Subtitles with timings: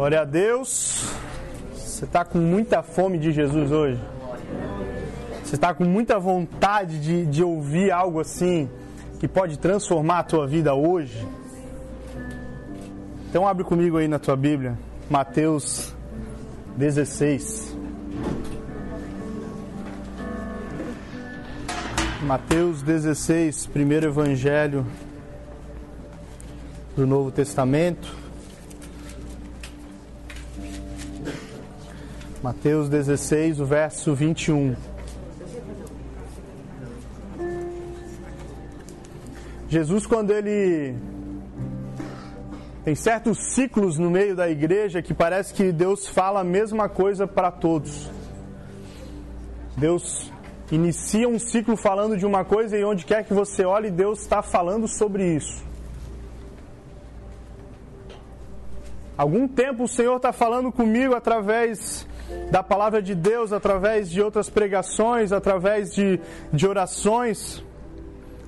[0.00, 1.12] Glória a Deus.
[1.74, 4.00] Você está com muita fome de Jesus hoje?
[5.44, 8.66] Você está com muita vontade de, de ouvir algo assim
[9.18, 11.28] que pode transformar a tua vida hoje?
[13.28, 14.78] Então abre comigo aí na tua Bíblia,
[15.10, 15.94] Mateus
[16.78, 17.76] 16.
[22.22, 24.86] Mateus 16, primeiro evangelho
[26.96, 28.19] do Novo Testamento.
[32.42, 34.74] Mateus 16, o verso 21.
[39.68, 40.96] Jesus, quando ele
[42.82, 47.26] tem certos ciclos no meio da igreja que parece que Deus fala a mesma coisa
[47.26, 48.10] para todos.
[49.76, 50.32] Deus
[50.72, 54.40] inicia um ciclo falando de uma coisa e onde quer que você olhe, Deus está
[54.40, 55.62] falando sobre isso.
[59.14, 62.08] Algum tempo o Senhor está falando comigo através
[62.50, 66.20] da palavra de Deus, através de outras pregações, através de,
[66.52, 67.64] de orações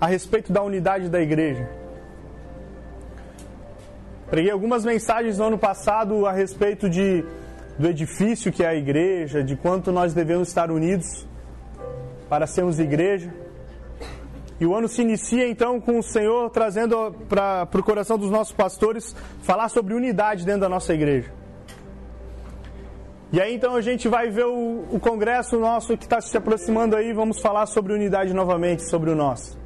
[0.00, 1.68] a respeito da unidade da igreja.
[4.28, 7.24] Preguei algumas mensagens no ano passado a respeito de,
[7.78, 11.26] do edifício que é a igreja, de quanto nós devemos estar unidos
[12.28, 13.32] para sermos igreja.
[14.58, 18.54] E o ano se inicia então com o Senhor trazendo para o coração dos nossos
[18.54, 21.41] pastores falar sobre unidade dentro da nossa igreja.
[23.32, 26.94] E aí então a gente vai ver o, o congresso nosso que está se aproximando
[26.94, 29.58] aí, vamos falar sobre unidade novamente, sobre o nosso.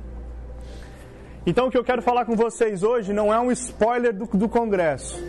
[1.44, 4.48] Então o que eu quero falar com vocês hoje não é um spoiler do, do
[4.48, 5.20] congresso,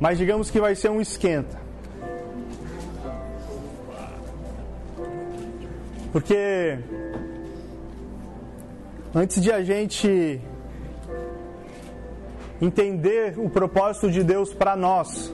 [0.00, 1.56] mas digamos que vai ser um esquenta.
[6.10, 6.80] Porque
[9.14, 10.40] antes de a gente
[12.60, 15.32] entender o propósito de Deus para nós,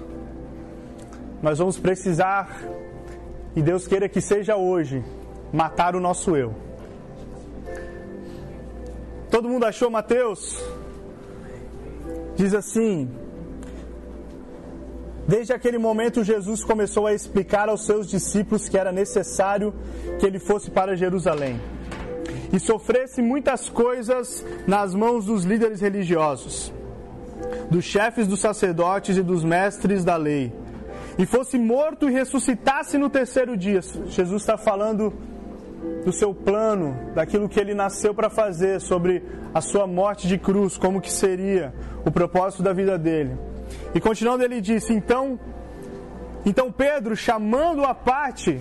[1.42, 2.62] nós vamos precisar,
[3.54, 5.04] e Deus queira que seja hoje,
[5.52, 6.54] matar o nosso eu.
[9.30, 10.58] Todo mundo achou Mateus?
[12.36, 13.10] Diz assim:
[15.26, 19.74] Desde aquele momento, Jesus começou a explicar aos seus discípulos que era necessário
[20.18, 21.60] que ele fosse para Jerusalém
[22.52, 26.72] e sofresse muitas coisas nas mãos dos líderes religiosos,
[27.70, 30.52] dos chefes dos sacerdotes e dos mestres da lei
[31.18, 33.80] e fosse morto e ressuscitasse no terceiro dia.
[34.06, 35.12] Jesus está falando
[36.04, 39.22] do seu plano, daquilo que ele nasceu para fazer, sobre
[39.54, 43.36] a sua morte de cruz, como que seria o propósito da vida dele.
[43.94, 45.38] E continuando ele disse: "Então,
[46.44, 48.60] então Pedro, chamando a parte,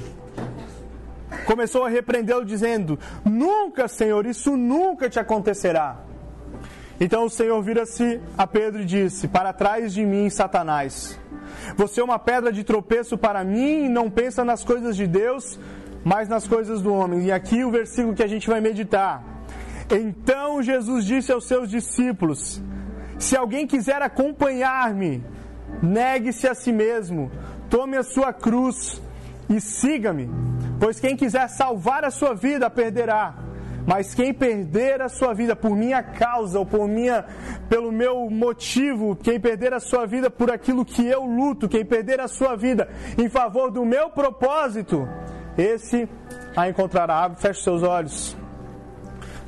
[1.46, 6.05] começou a repreendê-lo dizendo: Nunca, Senhor, isso nunca te acontecerá.
[7.00, 11.20] Então o Senhor vira-se a Pedro e disse: Para trás de mim, Satanás.
[11.76, 15.60] Você é uma pedra de tropeço para mim e não pensa nas coisas de Deus,
[16.04, 17.26] mas nas coisas do homem.
[17.26, 19.24] E aqui o versículo que a gente vai meditar.
[19.90, 22.62] Então Jesus disse aos seus discípulos:
[23.20, 25.24] Se alguém quiser acompanhar-me,
[25.82, 27.30] negue-se a si mesmo,
[27.70, 29.02] tome a sua cruz
[29.50, 30.30] e siga-me.
[30.80, 33.45] Pois quem quiser salvar a sua vida, perderá
[33.86, 37.24] mas quem perder a sua vida por minha causa ou por minha,
[37.70, 42.20] pelo meu motivo, quem perder a sua vida por aquilo que eu luto, quem perder
[42.20, 45.08] a sua vida em favor do meu propósito,
[45.58, 46.10] esse
[46.56, 47.30] a encontrará.
[47.36, 48.36] Feche seus olhos.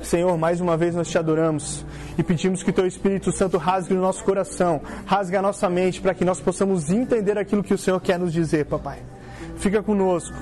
[0.00, 1.84] Senhor, mais uma vez nós te adoramos
[2.16, 6.14] e pedimos que Teu Espírito Santo rasgue o nosso coração, rasgue a nossa mente para
[6.14, 9.00] que nós possamos entender aquilo que o Senhor quer nos dizer, papai.
[9.56, 10.36] Fica conosco,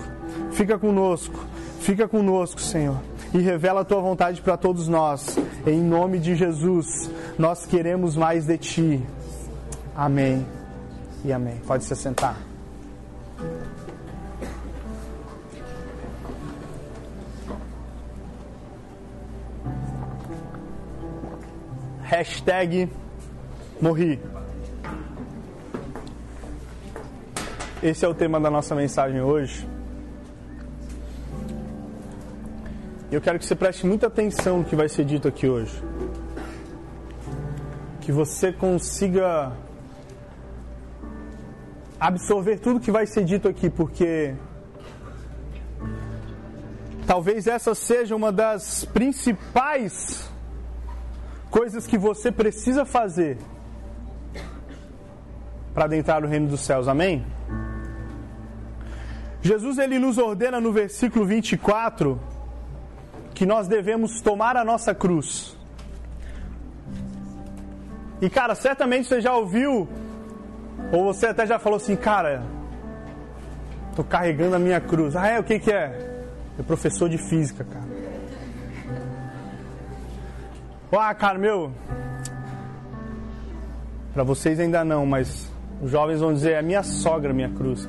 [0.50, 1.42] fica conosco,
[1.80, 3.00] fica conosco, Senhor
[3.36, 5.36] e revela a tua vontade para todos nós.
[5.66, 9.06] Em nome de Jesus, nós queremos mais de ti.
[9.94, 10.46] Amém
[11.22, 11.60] e amém.
[11.66, 12.36] Pode se sentar.
[22.02, 22.88] Hashtag
[23.80, 24.18] morri.
[27.82, 29.75] Esse é o tema da nossa mensagem hoje.
[33.08, 35.80] Eu quero que você preste muita atenção no que vai ser dito aqui hoje.
[38.00, 39.52] Que você consiga
[42.00, 44.34] absorver tudo que vai ser dito aqui, porque
[47.06, 50.28] talvez essa seja uma das principais
[51.48, 53.38] coisas que você precisa fazer
[55.72, 56.88] para adentrar no reino dos céus.
[56.88, 57.24] Amém?
[59.42, 62.20] Jesus ele nos ordena no versículo 24
[63.36, 65.54] que nós devemos tomar a nossa cruz.
[68.20, 69.86] E cara, certamente você já ouviu,
[70.90, 72.42] ou você até já falou assim, cara,
[73.94, 75.14] tô carregando a minha cruz.
[75.14, 75.38] Ah, é?
[75.38, 76.24] O que que é?
[76.58, 77.84] É professor de física, cara.
[80.98, 81.70] Ah, cara, meu.
[84.14, 87.86] Para vocês ainda não, mas os jovens vão dizer: é minha sogra, minha cruz.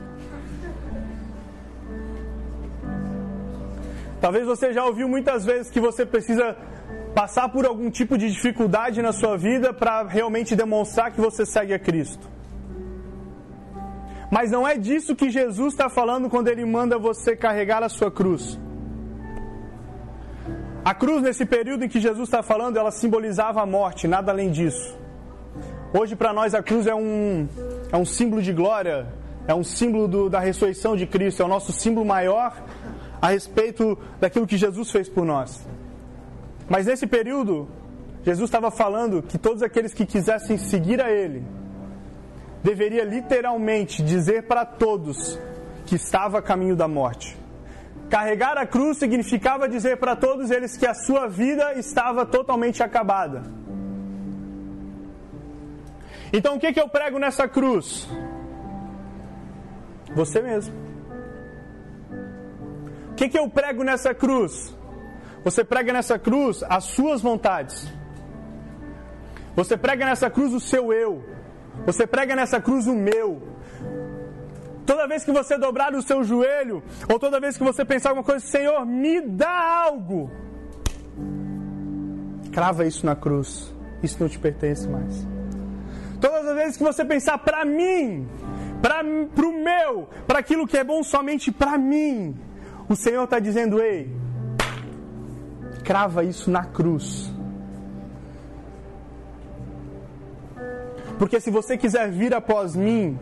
[4.19, 6.55] Talvez você já ouviu muitas vezes que você precisa
[7.13, 11.73] passar por algum tipo de dificuldade na sua vida para realmente demonstrar que você segue
[11.73, 12.27] a Cristo.
[14.31, 18.11] Mas não é disso que Jesus está falando quando ele manda você carregar a sua
[18.11, 18.59] cruz.
[20.83, 24.49] A cruz, nesse período em que Jesus está falando, ela simbolizava a morte, nada além
[24.51, 24.97] disso.
[25.93, 27.47] Hoje, para nós, a cruz é um,
[27.91, 29.07] é um símbolo de glória,
[29.47, 32.53] é um símbolo do, da ressurreição de Cristo, é o nosso símbolo maior
[33.21, 35.65] a respeito daquilo que Jesus fez por nós.
[36.69, 37.67] Mas nesse período,
[38.23, 41.45] Jesus estava falando que todos aqueles que quisessem seguir a Ele,
[42.63, 45.39] deveria literalmente dizer para todos
[45.85, 47.37] que estava a caminho da morte.
[48.09, 53.43] Carregar a cruz significava dizer para todos eles que a sua vida estava totalmente acabada.
[56.31, 58.07] Então o que, que eu prego nessa cruz?
[60.13, 60.86] Você mesmo.
[63.17, 64.75] Que, que eu prego nessa cruz?
[65.43, 67.91] Você prega nessa cruz as suas vontades.
[69.55, 71.23] Você prega nessa cruz o seu eu.
[71.85, 73.41] Você prega nessa cruz o meu.
[74.85, 78.23] Toda vez que você dobrar o seu joelho, ou toda vez que você pensar alguma
[78.23, 80.31] coisa, Senhor, me dá algo.
[82.53, 83.73] Crava isso na cruz.
[84.03, 85.27] Isso não te pertence mais.
[86.21, 88.27] Todas as vezes que você pensar para mim,
[88.81, 92.37] para o meu, para aquilo que é bom somente para mim,
[92.89, 94.15] o Senhor está dizendo: ei,
[95.83, 97.31] crava isso na cruz.
[101.17, 103.17] Porque se você quiser vir após mim,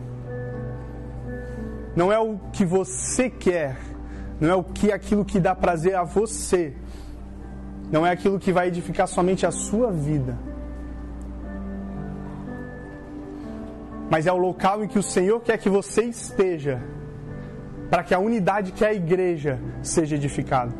[1.94, 3.78] não é o que você quer,
[4.38, 6.74] não é o que aquilo que dá prazer a você,
[7.90, 10.36] não é aquilo que vai edificar somente a sua vida.
[14.10, 16.82] Mas é o local em que o Senhor quer que você esteja,
[17.90, 20.72] para que a unidade que é a igreja seja edificada.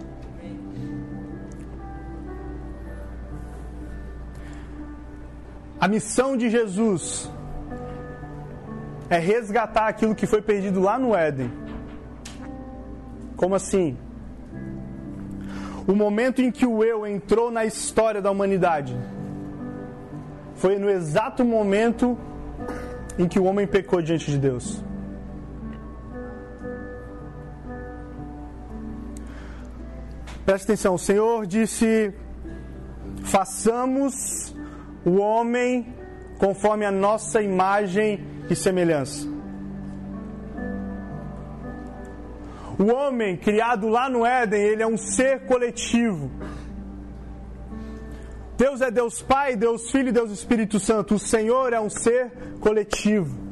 [5.78, 7.30] A missão de Jesus
[9.08, 11.52] é resgatar aquilo que foi perdido lá no Éden.
[13.36, 13.96] Como assim?
[15.86, 18.96] O momento em que o eu entrou na história da humanidade
[20.54, 22.18] foi no exato momento
[23.18, 24.82] em que o homem pecou diante de Deus.
[30.46, 32.14] Preste atenção, o Senhor disse:
[33.24, 34.54] façamos
[35.04, 35.92] o homem
[36.38, 39.26] conforme a nossa imagem e semelhança.
[42.78, 46.30] O homem criado lá no Éden, ele é um ser coletivo.
[48.56, 51.16] Deus é Deus Pai, Deus Filho e Deus Espírito Santo.
[51.16, 53.45] O Senhor é um ser coletivo.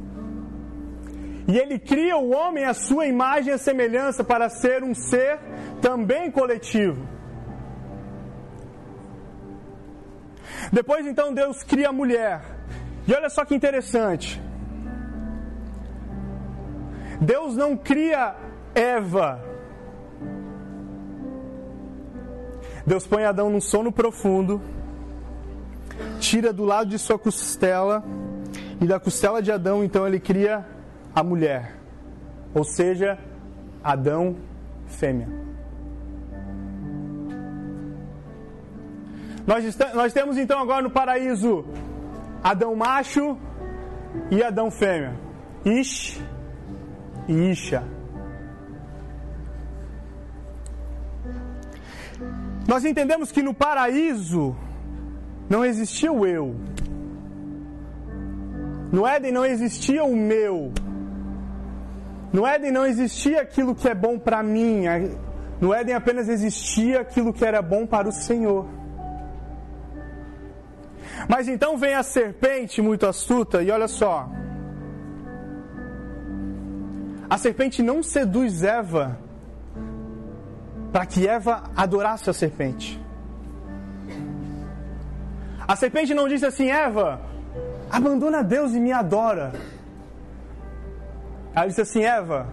[1.47, 5.39] E ele cria o homem à sua imagem e semelhança para ser um ser
[5.81, 7.07] também coletivo.
[10.71, 12.41] Depois então Deus cria a mulher.
[13.07, 14.41] E olha só que interessante.
[17.21, 18.35] Deus não cria
[18.73, 19.41] Eva.
[22.85, 24.61] Deus põe Adão num sono profundo,
[26.19, 28.03] tira do lado de sua costela,
[28.79, 30.63] e da costela de Adão então ele cria
[31.15, 31.77] a mulher,
[32.53, 33.17] ou seja,
[33.81, 34.35] Adão
[34.85, 35.29] fêmea.
[39.47, 41.63] Nós, estamos, nós temos então agora no paraíso
[42.43, 43.37] Adão macho
[44.29, 45.15] e Adão fêmea.
[45.63, 46.21] Ish
[47.27, 47.83] e Isha.
[52.67, 54.55] Nós entendemos que no paraíso
[55.49, 56.55] não existia o eu.
[58.91, 60.71] No Éden não existia o meu.
[62.31, 64.83] No Éden não existia aquilo que é bom para mim.
[65.59, 68.67] No Éden apenas existia aquilo que era bom para o Senhor.
[71.29, 74.29] Mas então vem a serpente muito astuta e olha só.
[77.29, 79.17] A serpente não seduz Eva
[80.91, 83.01] para que Eva adorasse a serpente.
[85.67, 87.19] A serpente não disse assim, Eva,
[87.89, 89.53] abandona Deus e me adora.
[91.55, 92.47] Ela disse assim, Eva,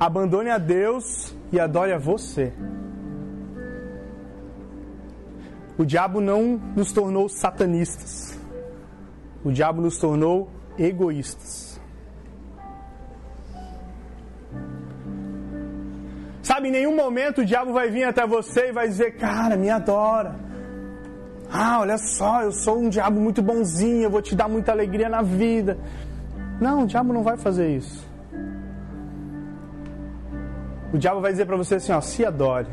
[0.00, 2.52] abandone a Deus e adore a você.
[5.78, 8.36] O diabo não nos tornou satanistas.
[9.44, 11.80] O diabo nos tornou egoístas.
[16.42, 19.70] Sabe, em nenhum momento o diabo vai vir até você e vai dizer: Cara, me
[19.70, 20.34] adora.
[21.50, 25.08] Ah, olha só, eu sou um diabo muito bonzinho, eu vou te dar muita alegria
[25.08, 25.78] na vida.
[26.60, 28.07] Não, o diabo não vai fazer isso.
[30.92, 32.68] O diabo vai dizer para você assim: ó, se adore.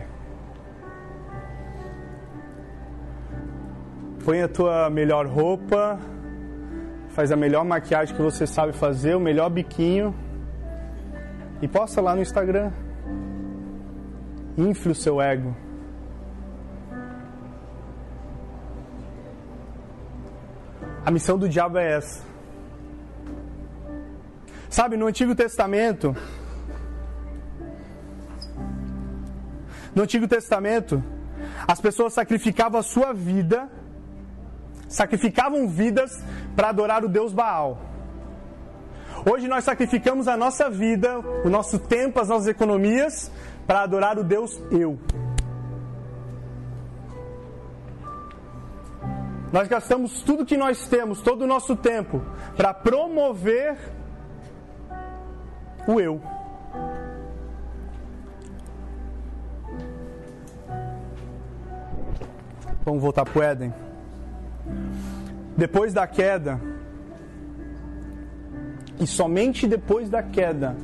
[4.23, 5.99] Põe a tua melhor roupa,
[7.09, 10.15] faz a melhor maquiagem que você sabe fazer, o melhor biquinho
[11.61, 12.71] e posta lá no Instagram.
[14.57, 15.55] Infle o seu ego.
[21.05, 22.23] A missão do diabo é essa.
[24.69, 26.15] Sabe, no Antigo Testamento,
[29.95, 31.01] no Antigo Testamento,
[31.65, 33.69] as pessoas sacrificavam a sua vida,
[34.89, 36.21] sacrificavam vidas
[36.55, 37.79] para adorar o Deus Baal.
[39.27, 43.31] Hoje nós sacrificamos a nossa vida, o nosso tempo, as nossas economias
[43.65, 44.99] para adorar o Deus eu.
[49.51, 52.21] Nós gastamos tudo que nós temos, todo o nosso tempo,
[52.57, 53.77] para promover
[55.87, 56.21] o eu.
[62.85, 63.73] Vamos voltar para o Éden.
[65.57, 66.61] Depois da queda,
[68.99, 70.75] e somente depois da queda,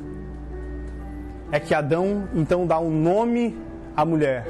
[1.52, 3.56] é que Adão então dá um nome
[3.96, 4.44] à mulher.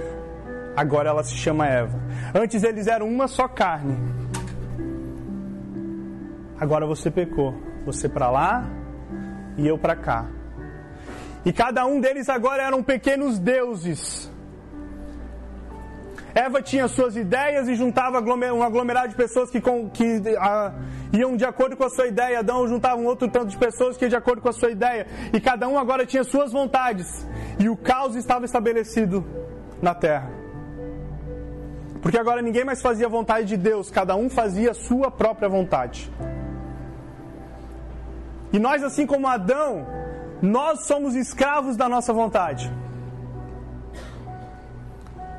[0.74, 2.00] Agora ela se chama Eva.
[2.34, 3.98] Antes eles eram uma só carne.
[6.58, 7.54] Agora você pecou.
[7.84, 8.64] Você para lá
[9.58, 10.26] e eu para cá.
[11.44, 14.31] E cada um deles agora eram pequenos deuses.
[16.34, 20.72] Eva tinha suas ideias e juntava um aglomerado de pessoas que, que a,
[21.12, 22.38] iam de acordo com a sua ideia.
[22.38, 25.06] Adão juntava um outro tanto de pessoas que iam de acordo com a sua ideia.
[25.32, 27.26] E cada um agora tinha suas vontades.
[27.58, 29.24] E o caos estava estabelecido
[29.80, 30.30] na terra.
[32.00, 35.48] Porque agora ninguém mais fazia a vontade de Deus, cada um fazia a sua própria
[35.48, 36.10] vontade.
[38.52, 39.86] E nós, assim como Adão,
[40.42, 42.70] nós somos escravos da nossa vontade.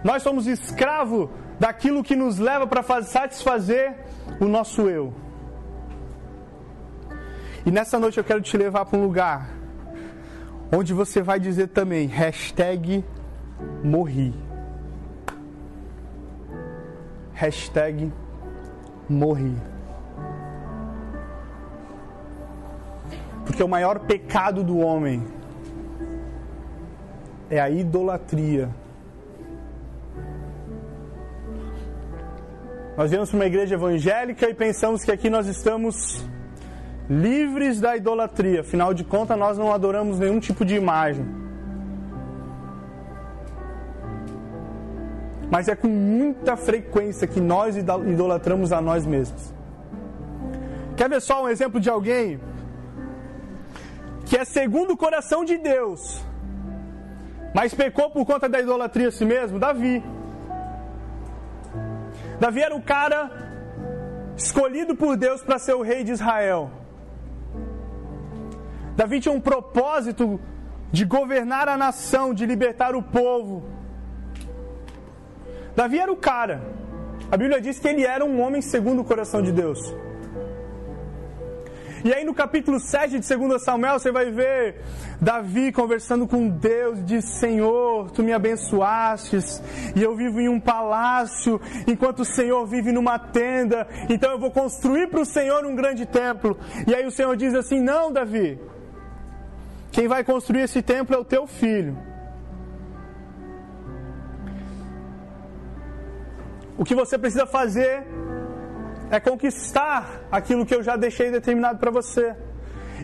[0.04, 1.30] Nós somos escravos
[1.60, 3.96] daquilo que nos leva para satisfazer
[4.40, 5.14] o nosso eu.
[7.66, 9.50] E nessa noite eu quero te levar para um lugar
[10.72, 13.06] onde você vai dizer também, hashtag
[13.84, 14.34] morri.
[17.34, 18.12] Hashtag
[19.08, 19.56] morri.
[23.46, 25.26] Porque o maior pecado do homem
[27.50, 28.70] é a idolatria
[32.96, 36.24] Nós viemos para uma igreja evangélica e pensamos que aqui nós estamos
[37.10, 38.62] livres da idolatria.
[38.62, 41.26] Afinal de contas, nós não adoramos nenhum tipo de imagem.
[45.50, 49.54] Mas é com muita frequência que nós idolatramos a nós mesmos.
[50.96, 52.40] Quer ver só um exemplo de alguém
[54.26, 56.24] que é segundo o coração de Deus,
[57.54, 59.60] mas pecou por conta da idolatria a si mesmo?
[59.60, 60.04] Davi.
[62.44, 63.20] Davi era o cara
[64.36, 66.70] escolhido por Deus para ser o rei de Israel.
[68.98, 70.42] Davi tinha um propósito
[70.92, 73.64] de governar a nação, de libertar o povo.
[75.74, 76.62] Davi era o cara.
[77.32, 79.80] A Bíblia diz que ele era um homem segundo o coração de Deus.
[82.04, 84.82] E aí no capítulo 7 de 2 Samuel você vai ver
[85.22, 89.64] Davi conversando com Deus, diz: Senhor, tu me abençoastes,
[89.96, 94.52] e eu vivo em um palácio, enquanto o Senhor vive numa tenda, então eu vou
[94.52, 96.58] construir para o Senhor um grande templo.
[96.86, 98.60] E aí o Senhor diz assim: Não, Davi,
[99.90, 101.98] quem vai construir esse templo é o teu filho.
[106.78, 108.06] O que você precisa fazer
[109.14, 112.36] é conquistar aquilo que eu já deixei determinado para você.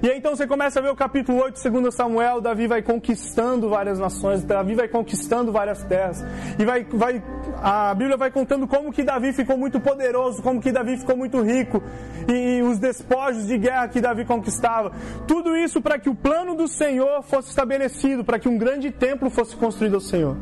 [0.01, 2.81] E aí então você começa a ver o capítulo 8 de 2 Samuel, Davi vai
[2.81, 6.25] conquistando várias nações, Davi vai conquistando várias terras.
[6.57, 7.21] E vai, vai,
[7.61, 11.43] a Bíblia vai contando como que Davi ficou muito poderoso, como que Davi ficou muito
[11.43, 11.83] rico,
[12.27, 14.91] e os despojos de guerra que Davi conquistava.
[15.27, 19.29] Tudo isso para que o plano do Senhor fosse estabelecido, para que um grande templo
[19.29, 20.35] fosse construído ao Senhor.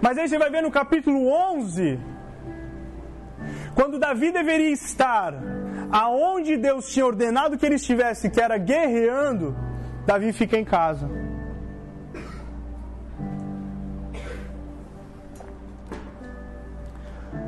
[0.00, 1.98] Mas aí você vai ver no capítulo 11,
[3.74, 5.34] quando Davi deveria estar
[5.90, 9.56] aonde Deus tinha ordenado que ele estivesse, que era guerreando,
[10.06, 11.08] Davi fica em casa.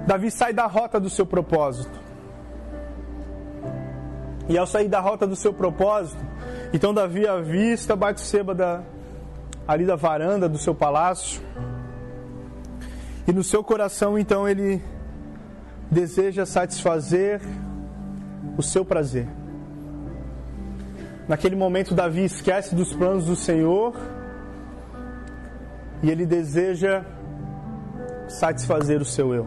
[0.06, 2.06] Davi sai da rota do seu propósito.
[4.49, 6.25] E ao sair da rota do seu propósito,
[6.73, 8.83] então Davi avista Batseba da,
[9.66, 11.42] ali da varanda do seu palácio.
[13.26, 14.80] E no seu coração, então, ele
[15.90, 17.40] deseja satisfazer
[18.57, 19.28] o seu prazer.
[21.28, 23.95] Naquele momento, Davi esquece dos planos do Senhor
[26.02, 27.05] e ele deseja
[28.28, 29.47] satisfazer o seu eu.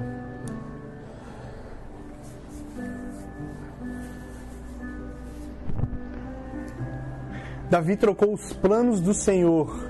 [7.69, 9.89] Davi trocou os planos do Senhor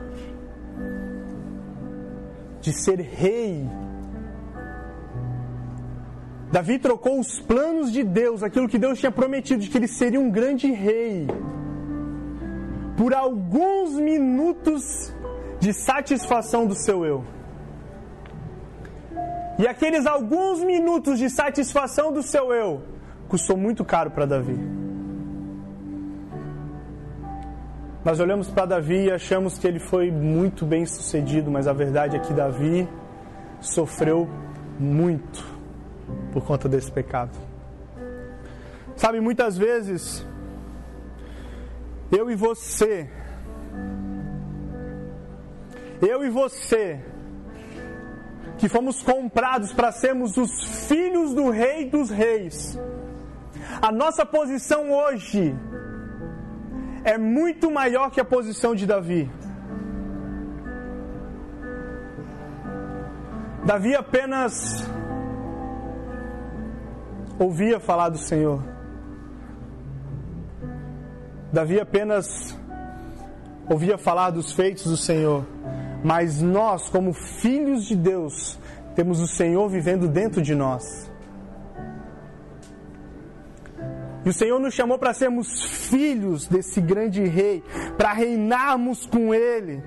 [2.62, 3.66] de ser rei.
[6.52, 10.20] Davi trocou os planos de Deus, aquilo que Deus tinha prometido, de que ele seria
[10.20, 11.28] um grande rei,
[12.98, 15.14] por alguns minutos
[15.60, 17.24] de satisfação do seu eu.
[19.60, 22.82] E aqueles alguns minutos de satisfação do seu eu
[23.28, 24.58] custou muito caro para Davi.
[28.04, 32.16] Nós olhamos para Davi e achamos que ele foi muito bem sucedido, mas a verdade
[32.16, 32.88] é que Davi
[33.60, 34.28] sofreu
[34.80, 35.59] muito
[36.32, 37.38] por conta desse pecado.
[38.96, 40.26] Sabe, muitas vezes
[42.12, 43.10] eu e você,
[46.02, 47.00] eu e você,
[48.58, 52.78] que fomos comprados para sermos os filhos do Rei dos Reis,
[53.82, 55.56] a nossa posição hoje
[57.04, 59.32] é muito maior que a posição de Davi.
[63.66, 64.90] Davi apenas
[67.40, 68.62] ouvia falar do Senhor.
[71.52, 72.58] Davi apenas
[73.68, 75.46] ouvia falar dos feitos do Senhor,
[76.04, 78.60] mas nós, como filhos de Deus,
[78.96, 81.10] temos o Senhor vivendo dentro de nós.
[84.26, 87.64] E o Senhor nos chamou para sermos filhos desse grande rei,
[87.98, 89.82] para reinarmos com ele.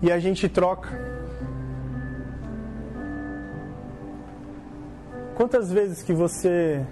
[0.00, 1.07] E a gente troca.
[5.38, 6.84] Quantas vezes que você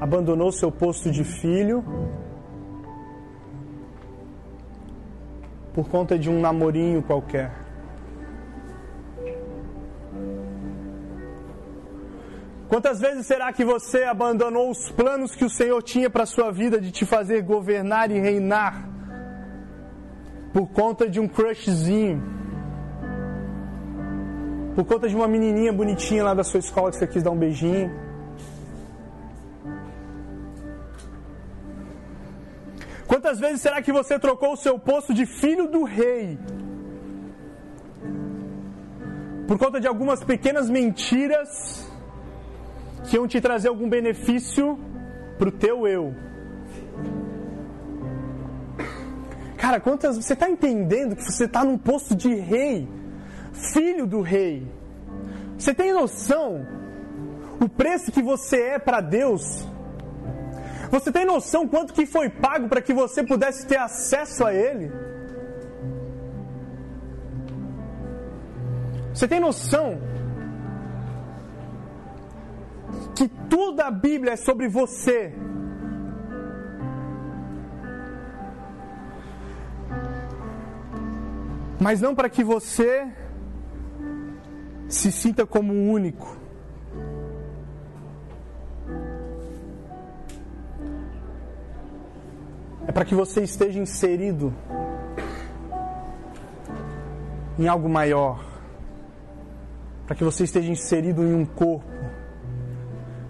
[0.00, 1.84] abandonou seu posto de filho
[5.74, 7.52] por conta de um namorinho qualquer.
[12.68, 16.50] Quantas vezes será que você abandonou os planos que o Senhor tinha para a sua
[16.50, 18.88] vida de te fazer governar e reinar
[20.54, 22.43] por conta de um crushzinho?
[24.74, 27.38] Por conta de uma menininha bonitinha lá da sua escola que você quis dar um
[27.38, 27.90] beijinho?
[33.06, 36.38] Quantas vezes será que você trocou o seu posto de filho do rei
[39.46, 41.88] por conta de algumas pequenas mentiras
[43.04, 44.78] que iam te trazer algum benefício
[45.38, 46.14] para o teu eu?
[49.56, 52.88] Cara, quantas você está entendendo que você está num posto de rei,
[53.54, 54.68] filho do rei?
[55.56, 56.66] Você tem noção
[57.60, 59.66] o preço que você é para Deus?
[60.90, 64.92] Você tem noção quanto que foi pago para que você pudesse ter acesso a Ele?
[69.12, 69.98] Você tem noção
[73.14, 75.32] que toda a Bíblia é sobre você?
[81.80, 83.06] Mas não para que você
[84.94, 86.44] se sinta como único.
[92.86, 94.54] é para que você esteja inserido
[97.58, 98.44] em algo maior,
[100.06, 101.86] para que você esteja inserido em um corpo,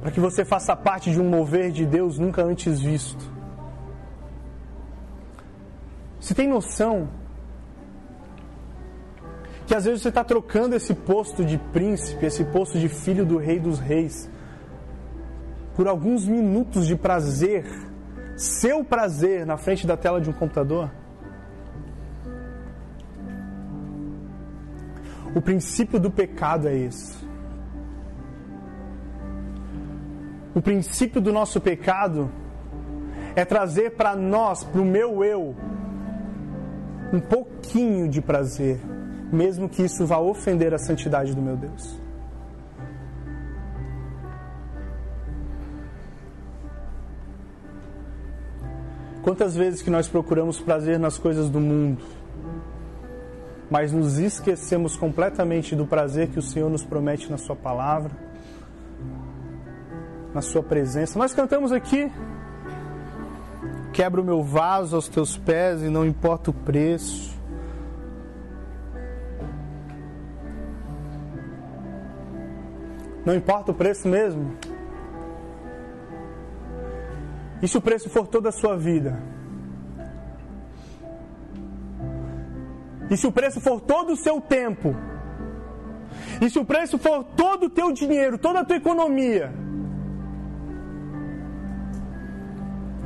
[0.01, 3.33] para que você faça parte de um mover de Deus nunca antes visto.
[6.19, 7.09] Você tem noção
[9.75, 13.39] que às vezes você está trocando esse posto de príncipe, esse posto de filho do
[13.39, 14.31] rei dos reis,
[15.75, 17.67] por alguns minutos de prazer
[18.37, 20.93] seu prazer na frente da tela de um computador?
[25.35, 27.19] O princípio do pecado é esse.
[30.55, 32.31] O princípio do nosso pecado
[33.35, 35.57] é trazer para nós, para o meu eu,
[37.13, 38.94] um pouquinho de prazer,
[39.33, 42.01] mesmo que isso vá ofender a santidade do meu Deus.
[49.23, 52.05] Quantas vezes que nós procuramos prazer nas coisas do mundo,
[53.71, 58.25] mas nos esquecemos completamente do prazer que o Senhor nos promete na Sua palavra?
[60.35, 61.17] na Sua presença.
[61.17, 62.11] Nós cantamos aqui.
[63.93, 67.34] Quebra o meu vaso aos teus pés e não importa o preço.
[73.25, 74.57] Não importa o preço mesmo.
[77.63, 79.19] E se o preço for toda a sua vida?
[83.11, 84.95] E se o preço for todo o seu tempo?
[86.41, 89.53] E se o preço for todo o teu dinheiro, toda a tua economia?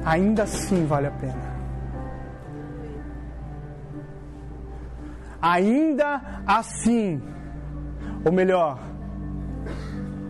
[0.04, 1.48] Ainda assim vale a pena.
[5.40, 7.22] Ainda assim,
[8.24, 8.80] ou melhor,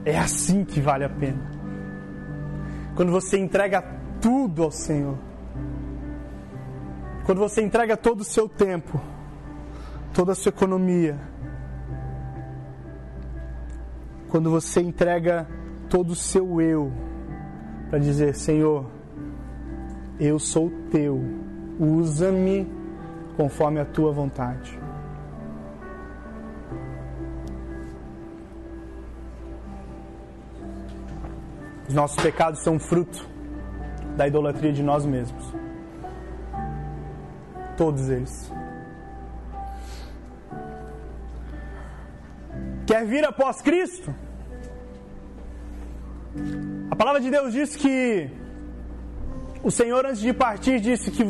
[0.04, 1.50] é assim que vale a pena.
[2.94, 3.82] Quando você entrega
[4.20, 5.16] tudo ao Senhor.
[7.24, 9.00] Quando você entrega todo o seu tempo,
[10.14, 11.18] toda a sua economia.
[14.30, 15.46] Quando você entrega
[15.88, 16.92] todo o seu eu
[17.90, 18.87] para dizer: Senhor,
[20.18, 21.22] eu sou teu,
[21.78, 22.66] usa-me
[23.37, 24.78] conforme a tua vontade.
[31.88, 33.27] Os nossos pecados são fruto
[34.16, 35.42] da idolatria de nós mesmos.
[37.77, 38.53] Todos eles.
[42.87, 44.14] Quer vir após Cristo?
[46.90, 48.31] A palavra de Deus diz que
[49.62, 51.24] o Senhor, antes de partir, disse que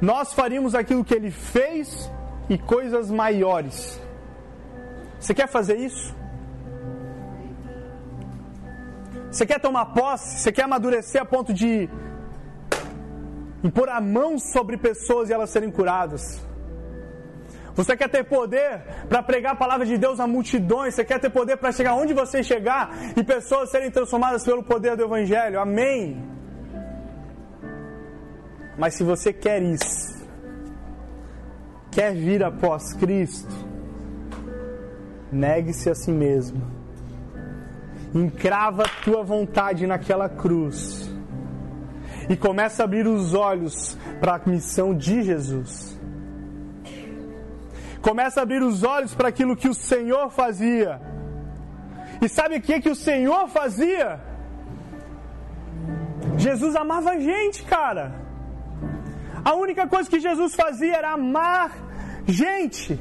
[0.00, 2.10] nós faríamos aquilo que ele fez
[2.48, 4.00] e coisas maiores.
[5.18, 6.14] Você quer fazer isso?
[9.36, 10.38] Você quer tomar posse?
[10.38, 11.90] Você quer amadurecer a ponto de
[13.62, 16.40] impor a mão sobre pessoas e elas serem curadas?
[17.74, 20.94] Você quer ter poder para pregar a palavra de Deus a multidões?
[20.94, 24.96] Você quer ter poder para chegar onde você chegar e pessoas serem transformadas pelo poder
[24.96, 25.60] do Evangelho?
[25.60, 26.16] Amém.
[28.78, 30.26] Mas se você quer isso,
[31.90, 33.54] quer vir após Cristo,
[35.30, 36.75] negue-se a si mesmo
[38.20, 41.10] encrava tua vontade naquela cruz
[42.28, 45.96] e começa a abrir os olhos para a missão de Jesus.
[48.00, 51.00] Começa a abrir os olhos para aquilo que o Senhor fazia.
[52.22, 54.20] E sabe o que, que o Senhor fazia?
[56.38, 58.14] Jesus amava a gente, cara.
[59.44, 61.70] A única coisa que Jesus fazia era amar
[62.26, 62.98] gente.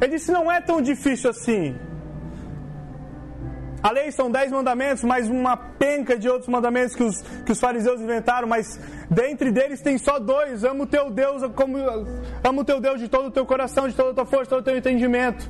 [0.00, 1.76] Ele disse: não é tão difícil assim.
[3.80, 7.60] A lei são dez mandamentos, mais uma penca de outros mandamentos que os, que os
[7.60, 12.64] fariseus inventaram, mas dentre deles tem só dois: ama o teu Deus como ama o
[12.64, 14.64] teu Deus de todo o teu coração, de toda a tua força, de todo o
[14.64, 15.48] teu entendimento.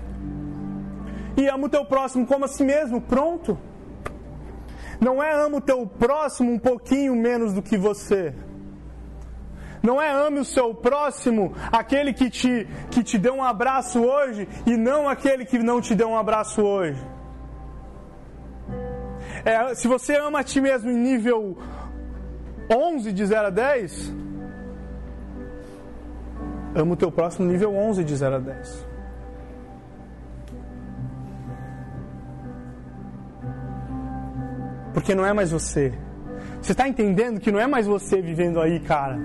[1.37, 3.01] E ama o teu próximo como a si mesmo.
[3.01, 3.59] Pronto.
[5.01, 8.35] Não é ama o teu próximo um pouquinho menos do que você.
[9.83, 14.49] Não é ame o seu próximo, aquele que te, que te deu um abraço hoje,
[14.67, 17.03] e não aquele que não te deu um abraço hoje.
[19.45, 21.57] É, se você ama a ti mesmo em nível
[22.71, 24.15] 11 de 0 a 10,
[26.75, 28.87] ama o teu próximo nível 11 de 0 a 10.
[34.93, 35.95] Porque não é mais você.
[36.61, 39.19] Você está entendendo que não é mais você vivendo aí, cara.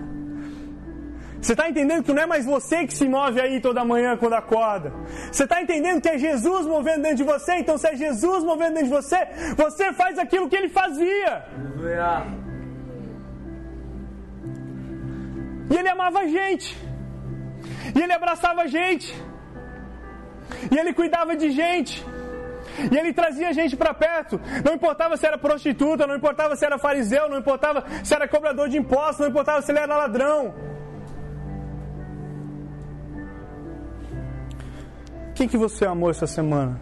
[1.43, 4.33] Você está entendendo que não é mais você que se move aí toda manhã quando
[4.33, 4.93] acorda.
[5.29, 7.55] Você está entendendo que é Jesus movendo dentro de você.
[7.55, 9.19] Então, se é Jesus movendo dentro de você,
[9.57, 11.43] você faz aquilo que ele fazia.
[15.69, 16.77] E ele amava a gente.
[17.93, 19.13] E ele abraçava a gente.
[20.71, 22.05] E ele cuidava de gente.
[22.89, 24.39] E ele trazia a gente para perto.
[24.63, 28.69] Não importava se era prostituta, não importava se era fariseu, não importava se era cobrador
[28.69, 30.53] de impostos, não importava se ele era ladrão.
[35.35, 36.79] Quem que você amou essa semana?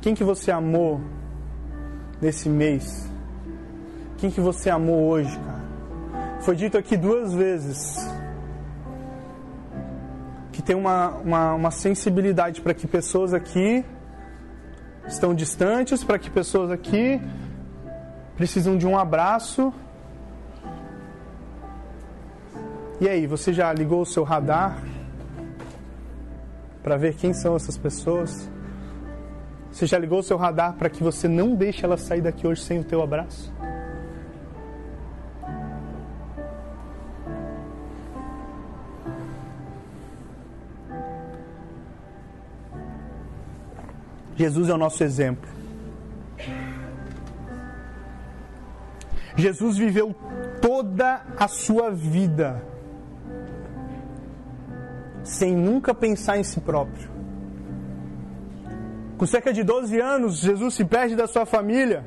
[0.00, 1.00] Quem que você amou
[2.20, 3.10] nesse mês?
[4.18, 5.62] Quem que você amou hoje, cara?
[6.42, 7.96] Foi dito aqui duas vezes
[10.52, 13.84] que tem uma, uma, uma sensibilidade para que pessoas aqui
[15.08, 17.20] estão distantes, para que pessoas aqui
[18.36, 19.72] precisam de um abraço.
[23.00, 24.80] E aí, você já ligou o seu radar?
[26.82, 28.50] Para ver quem são essas pessoas?
[29.70, 32.62] Você já ligou o seu radar para que você não deixe ela sair daqui hoje
[32.62, 33.52] sem o teu abraço?
[44.36, 45.48] Jesus é o nosso exemplo.
[49.36, 50.14] Jesus viveu
[50.60, 52.71] toda a sua vida
[55.24, 57.10] sem nunca pensar em si próprio.
[59.16, 62.04] Com cerca de 12 anos, Jesus se perde da sua família.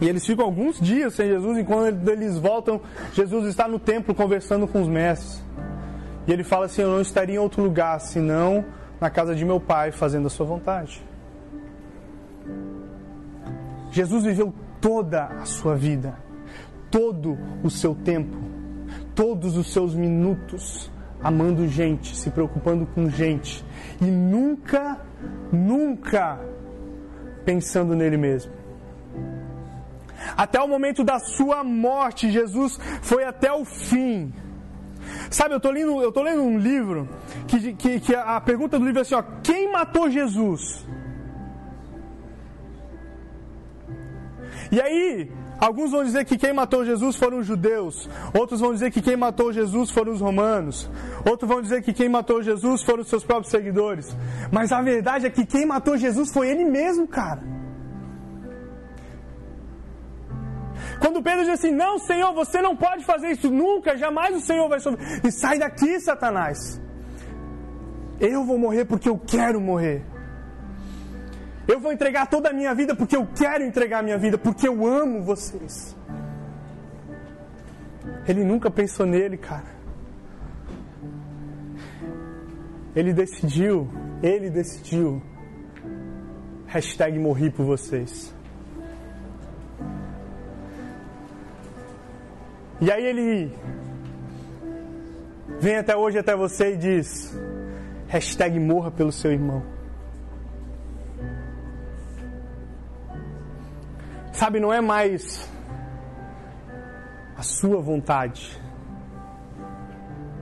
[0.00, 2.80] E eles ficam alguns dias sem Jesus, e quando eles voltam,
[3.12, 5.42] Jesus está no templo conversando com os mestres.
[6.26, 8.64] E ele fala assim: Eu não estaria em outro lugar senão
[9.00, 11.02] na casa de meu pai, fazendo a sua vontade.
[13.90, 16.14] Jesus viveu toda a sua vida,
[16.90, 18.36] todo o seu tempo,
[19.18, 20.88] todos os seus minutos
[21.20, 23.64] amando gente, se preocupando com gente
[24.00, 24.96] e nunca,
[25.50, 26.38] nunca
[27.44, 28.52] pensando nele mesmo.
[30.36, 34.32] Até o momento da sua morte, Jesus foi até o fim.
[35.28, 37.08] Sabe, eu estou lendo, eu tô lendo um livro
[37.48, 40.86] que, que, que a pergunta do livro é assim: ó, quem matou Jesus?
[44.70, 45.28] E aí,
[45.58, 49.16] alguns vão dizer que quem matou Jesus foram os judeus, outros vão dizer que quem
[49.16, 50.90] matou Jesus foram os romanos,
[51.28, 54.16] outros vão dizer que quem matou Jesus foram os seus próprios seguidores.
[54.52, 57.42] Mas a verdade é que quem matou Jesus foi ele mesmo, cara.
[61.00, 64.68] Quando Pedro diz assim: Não, Senhor, você não pode fazer isso nunca, jamais o Senhor
[64.68, 65.20] vai sofrer.
[65.24, 66.80] E sai daqui, Satanás.
[68.20, 70.04] Eu vou morrer porque eu quero morrer.
[71.68, 74.66] Eu vou entregar toda a minha vida porque eu quero entregar a minha vida, porque
[74.66, 75.94] eu amo vocês.
[78.26, 79.76] Ele nunca pensou nele, cara.
[82.96, 83.86] Ele decidiu,
[84.22, 85.22] ele decidiu.
[86.66, 88.34] Hashtag morri por vocês.
[92.80, 93.52] E aí ele
[95.60, 97.36] vem até hoje até você e diz:
[98.06, 99.77] hashtag morra pelo seu irmão.
[104.38, 105.50] Sabe, não é mais
[107.36, 108.56] a sua vontade.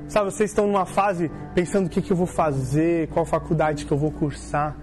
[0.07, 3.93] Sabe, vocês estão numa fase pensando o que, que eu vou fazer, qual faculdade que
[3.93, 4.77] eu vou cursar.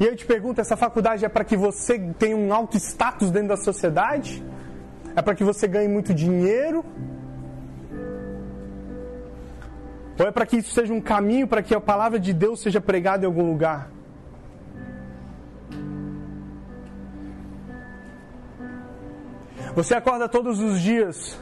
[0.00, 3.50] E eu te pergunto, essa faculdade é para que você tenha um alto status dentro
[3.50, 4.44] da sociedade?
[5.14, 6.84] É para que você ganhe muito dinheiro?
[10.18, 12.80] Ou é para que isso seja um caminho para que a palavra de Deus seja
[12.80, 13.99] pregada em algum lugar?
[19.74, 21.38] Você acorda todos os dias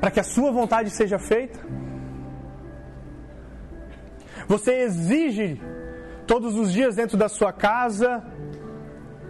[0.00, 1.58] para que a sua vontade seja feita?
[4.46, 5.60] Você exige
[6.26, 8.22] todos os dias dentro da sua casa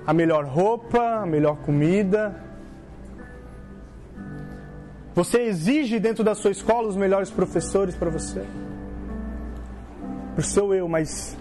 [0.07, 2.43] a melhor roupa, a melhor comida?
[5.15, 8.45] Você exige dentro da sua escola os melhores professores para você?
[10.35, 11.37] Para o seu eu, mas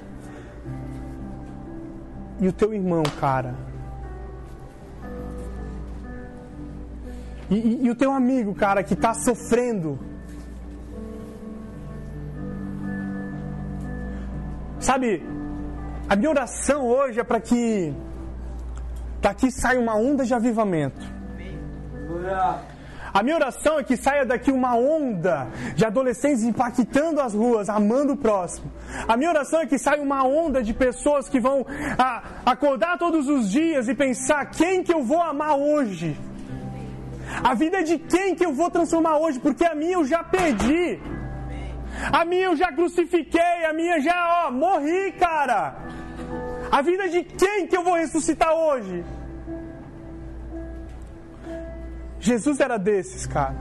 [2.43, 3.55] e o teu irmão, cara?
[7.49, 9.97] E, e, e o teu amigo, cara, que está sofrendo?
[14.79, 15.23] Sabe,
[16.09, 17.93] a minha oração hoje é para que
[19.21, 21.01] daqui saia uma onda de avivamento.
[23.13, 28.13] A minha oração é que saia daqui uma onda de adolescentes impactando as ruas, amando
[28.13, 28.71] o próximo.
[29.07, 31.63] A minha oração é que saia uma onda de pessoas que vão
[31.97, 36.17] a, acordar todos os dias e pensar quem que eu vou amar hoje.
[37.43, 40.99] A vida de quem que eu vou transformar hoje, porque a minha eu já perdi.
[42.11, 45.75] A minha eu já crucifiquei, a minha já, ó, morri, cara.
[46.71, 49.03] A vida de quem que eu vou ressuscitar hoje?
[52.23, 53.53] Jesus era desses, cara.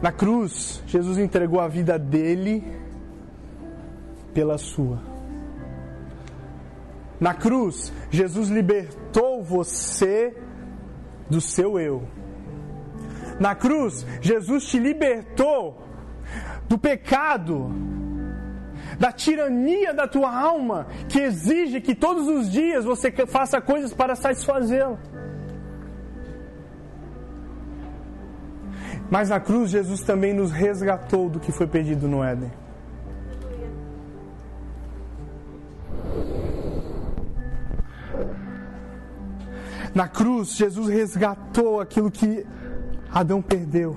[0.00, 2.62] Na cruz, Jesus entregou a vida dele
[4.32, 5.02] pela sua.
[7.18, 10.36] Na cruz, Jesus libertou você
[11.28, 12.06] do seu eu.
[13.40, 15.82] Na cruz, Jesus te libertou
[16.68, 17.72] do pecado,
[18.98, 24.14] da tirania da tua alma, que exige que todos os dias você faça coisas para
[24.14, 24.98] satisfazê-la.
[29.10, 32.50] Mas na cruz, Jesus também nos resgatou do que foi perdido no Éden.
[39.94, 42.44] Na cruz, Jesus resgatou aquilo que
[43.12, 43.96] Adão perdeu.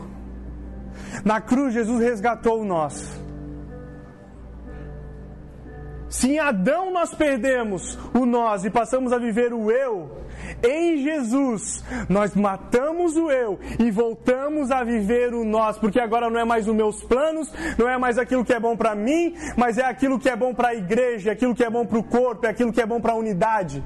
[1.26, 3.27] Na cruz, Jesus resgatou o nosso.
[6.17, 10.17] Se em Adão nós perdemos o nós e passamos a viver o eu,
[10.67, 16.39] em Jesus nós matamos o eu e voltamos a viver o nós, porque agora não
[16.39, 19.77] é mais os meus planos, não é mais aquilo que é bom para mim, mas
[19.77, 22.03] é aquilo que é bom para a igreja, é aquilo que é bom para o
[22.03, 23.84] corpo, é aquilo que é bom para a unidade.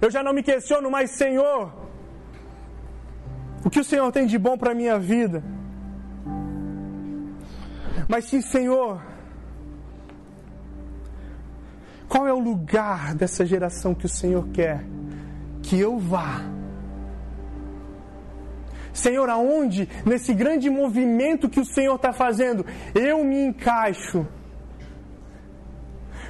[0.00, 1.72] Eu já não me questiono mais, Senhor,
[3.64, 5.44] o que o Senhor tem de bom para a minha vida?
[8.08, 9.00] Mas sim, Senhor,
[12.16, 14.82] qual é o lugar dessa geração que o Senhor quer
[15.62, 16.40] que eu vá?
[18.90, 24.26] Senhor, aonde, nesse grande movimento que o Senhor está fazendo, eu me encaixo?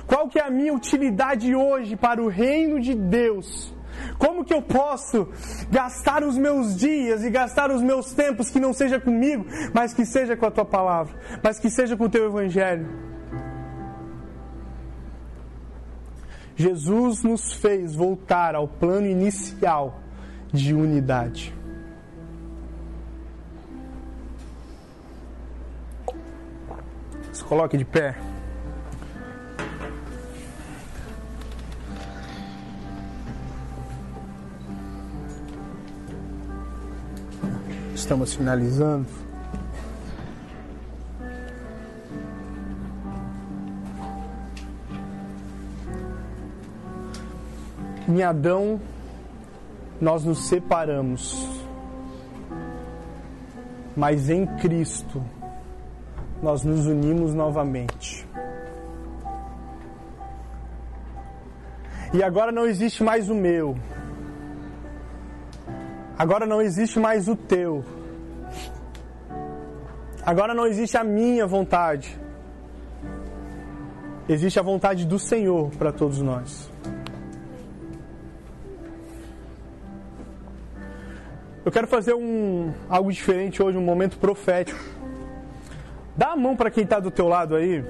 [0.08, 3.72] Qual que é a minha utilidade hoje para o reino de Deus?
[4.18, 5.28] Como que eu posso
[5.70, 10.04] gastar os meus dias e gastar os meus tempos que não seja comigo, mas que
[10.04, 13.15] seja com a tua palavra, mas que seja com o teu evangelho?
[16.56, 20.00] Jesus nos fez voltar ao plano inicial
[20.50, 21.54] de unidade.
[27.30, 28.16] Se coloque de pé.
[37.94, 39.25] Estamos finalizando.
[48.08, 48.80] Em Adão,
[50.00, 51.44] nós nos separamos,
[53.96, 55.20] mas em Cristo,
[56.40, 58.24] nós nos unimos novamente.
[62.14, 63.76] E agora não existe mais o meu,
[66.16, 67.84] agora não existe mais o teu,
[70.24, 72.16] agora não existe a minha vontade,
[74.28, 76.75] existe a vontade do Senhor para todos nós.
[81.66, 84.78] Eu quero fazer um algo diferente hoje, um momento profético.
[86.16, 87.84] Dá a mão para quem está do teu lado aí,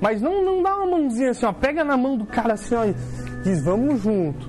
[0.00, 2.86] mas não, não dá uma mãozinha assim, ó, pega na mão do cara assim, ó,
[2.86, 2.94] e
[3.44, 4.48] diz, vamos junto.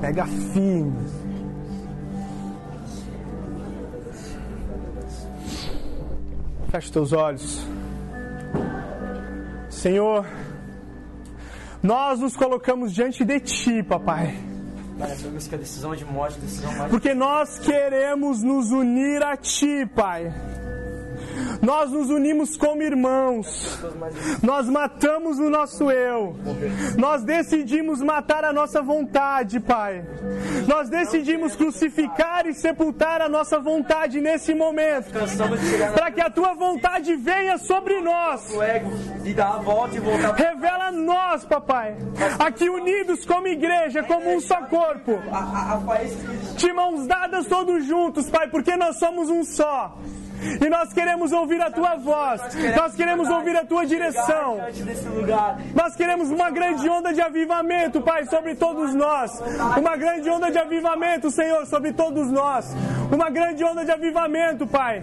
[0.00, 0.96] Pega firme.
[6.72, 7.71] Feche teus olhos.
[9.82, 10.24] Senhor,
[11.82, 14.32] nós nos colocamos diante de Ti, papai.
[16.88, 20.32] Porque nós queremos nos unir a Ti, Pai.
[21.62, 23.78] Nós nos unimos como irmãos.
[24.42, 26.34] Nós matamos o nosso eu.
[26.98, 30.04] Nós decidimos matar a nossa vontade, Pai.
[30.66, 35.12] Nós decidimos crucificar e sepultar a nossa vontade nesse momento.
[35.94, 38.52] Para que a tua vontade venha sobre nós.
[40.36, 41.96] Revela nós, papai.
[42.40, 45.12] Aqui unidos como igreja, como um só corpo.
[46.56, 49.96] De mãos dadas todos juntos, Pai, porque nós somos um só.
[50.60, 52.40] E nós queremos ouvir a tua voz.
[52.76, 54.58] Nós queremos ouvir a tua direção.
[55.74, 59.42] Nós queremos uma grande onda de avivamento, Pai, sobre todos nós.
[59.76, 62.74] Uma grande onda de avivamento, Senhor, sobre todos nós.
[63.10, 65.02] Uma grande onda de avivamento, Pai.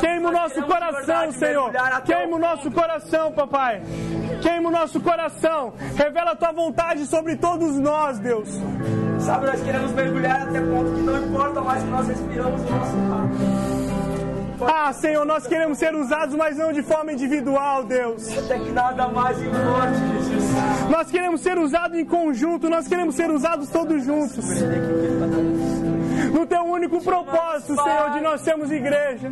[0.00, 1.72] Queima o nosso coração, Senhor.
[2.04, 3.82] Queima o nosso coração, papai.
[4.42, 5.72] Queima o nosso coração.
[5.96, 8.48] Revela a tua vontade sobre todos nós, Deus.
[9.20, 12.96] Sabe, nós queremos mergulhar até ponto que não importa mais que nós respiramos o nosso
[12.96, 13.69] ar.
[14.62, 18.36] Ah, Senhor, nós queremos ser usados, mas não de forma individual, Deus.
[18.36, 20.90] Até que nada mais importe, Jesus.
[20.90, 24.44] Nós queremos ser usados em conjunto, nós queremos ser usados todos juntos.
[26.32, 29.30] No teu único propósito, Senhor, de nós sermos igreja.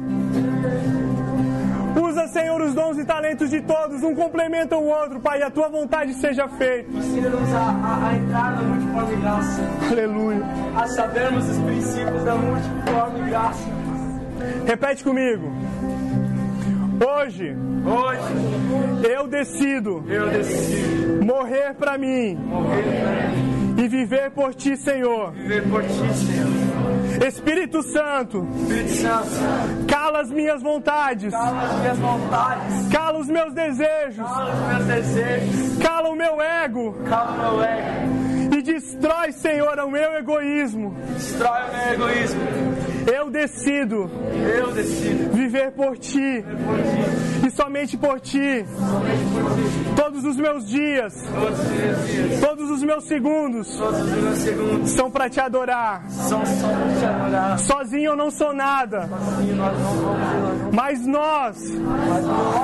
[2.01, 5.51] Usa, Senhor, os dons e talentos de todos, um complementa o outro, Pai, e a
[5.51, 6.89] tua vontade seja feita.
[6.97, 10.43] Ensina-nos a, a, a entrar na multiforme graça, Aleluia.
[10.77, 13.69] a sabermos os princípios da multiforme graça.
[14.67, 15.51] Repete comigo.
[17.01, 22.39] Hoje Hoje eu decido eu decido morrer para mim mim,
[23.83, 25.33] e viver por ti, Senhor.
[25.71, 27.27] por ti, Senhor.
[27.27, 33.53] Espírito Santo, Espírito Santo, cala as minhas vontades, cala as minhas vontades, cala os meus
[33.55, 39.33] desejos, cala os meus desejos, cala o meu ego cala o meu ego, e destrói,
[39.33, 40.95] Senhor, o meu egoísmo.
[41.15, 42.41] destrói o meu egoísmo.
[43.07, 44.11] Eu decido,
[44.59, 47.47] eu decido viver por ti, por ti.
[47.47, 48.65] e somente por ti.
[49.97, 51.15] Todos os meus dias,
[52.41, 53.69] todos os, meus, segundos,
[54.87, 56.05] são para te adorar.
[57.59, 59.09] Sozinho eu não sou nada.
[60.73, 61.57] Mas nós,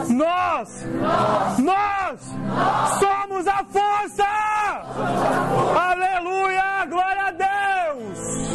[0.08, 0.86] nós,
[1.58, 2.20] nós.
[2.98, 4.24] Somos a força.
[5.76, 8.53] Aleluia, glória a Deus.